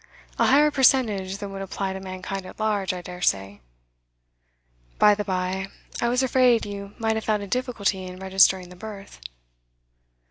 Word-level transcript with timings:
A 0.39 0.47
higher 0.47 0.71
percentage 0.71 1.37
than 1.37 1.51
would 1.51 1.61
apply 1.61 1.93
to 1.93 1.99
mankind 1.99 2.47
at 2.47 2.59
large, 2.59 2.91
I 2.91 3.03
dare 3.03 3.21
say. 3.21 3.61
By 4.97 5.13
the 5.13 5.23
bye, 5.23 5.67
I 6.01 6.09
was 6.09 6.23
afraid 6.23 6.65
you 6.65 6.95
might 6.97 7.13
have 7.17 7.25
found 7.25 7.43
a 7.43 7.47
difficulty 7.47 8.03
in 8.07 8.17
registering 8.17 8.69
the 8.69 8.75
birth. 8.75 9.21